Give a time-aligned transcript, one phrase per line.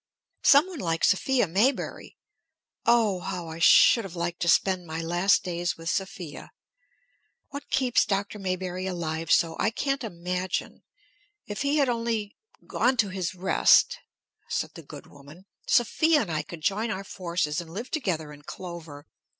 [0.41, 2.17] Some one like Sophia Maybury.
[2.87, 3.19] Oh!
[3.19, 6.49] how I should have liked to spend my last days with Sophia!
[7.49, 8.39] What keeps Dr.
[8.39, 10.81] Maybury alive so, I can't imagine.
[11.45, 12.35] If he had only
[12.65, 13.99] gone to his rest"
[14.49, 18.41] said the good woman, "Sophia and I could join our forces and live together in
[18.41, 19.05] clover.